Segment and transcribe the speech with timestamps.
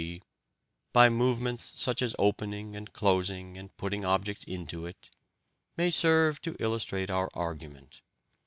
[0.01, 0.19] g.
[0.93, 5.11] by movements such as opening and closing and putting objects into it,
[5.77, 8.01] may serve to illustrate our argument.